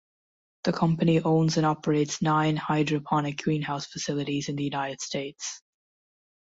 The 0.63 0.73
company 0.73 1.21
owns 1.21 1.57
and 1.57 1.65
operates 1.67 2.23
nine 2.23 2.55
hydroponic 2.57 3.37
greenhouse 3.43 3.85
facilities 3.85 4.49
in 4.49 4.55
the 4.55 4.63
United 4.63 4.99
States. 4.99 5.61